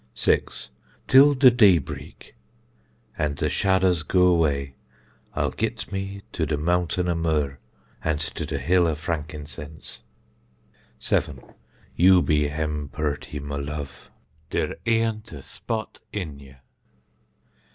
6. 0.15 0.71
Till 1.05 1.35
de 1.35 1.51
dee 1.51 1.77
break, 1.77 2.35
an 3.19 3.35
der 3.35 3.49
shadders 3.49 4.01
goo 4.01 4.25
away, 4.33 4.73
I'll 5.35 5.51
git 5.51 5.91
me 5.91 6.23
to 6.31 6.47
de 6.47 6.57
mountain 6.57 7.07
of 7.07 7.19
myrrh, 7.19 7.59
and 8.03 8.19
to 8.19 8.47
de 8.47 8.57
hill 8.57 8.87
of 8.87 8.97
frankincense. 8.97 10.01
7. 10.97 11.39
You 11.95 12.23
be 12.23 12.47
hem 12.47 12.89
purty, 12.91 13.39
my 13.39 13.57
love; 13.57 14.09
der 14.49 14.73
aünt 14.87 15.31
a 15.33 15.43
spot 15.43 15.99
in 16.11 16.39
ye. 16.39 16.55